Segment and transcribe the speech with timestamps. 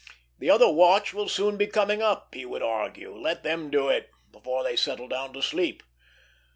[0.39, 4.09] The other watch will soon be coming up, he would argue; let them do it,
[4.31, 5.83] before they settle down to sleep.